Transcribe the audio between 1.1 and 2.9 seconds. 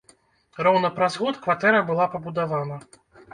год кватэра была пабудавана.